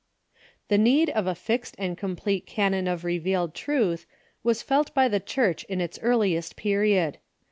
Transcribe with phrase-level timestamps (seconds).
[0.69, 4.07] ]The need of a fixed and complete canon of revealed truth
[4.41, 7.19] was felt by the Church in its earliest period.